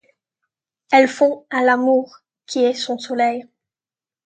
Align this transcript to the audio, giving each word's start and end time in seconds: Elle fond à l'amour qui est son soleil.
Elle 0.91 1.07
fond 1.07 1.45
à 1.51 1.61
l'amour 1.63 2.21
qui 2.47 2.63
est 2.63 2.73
son 2.73 2.97
soleil. 2.97 3.45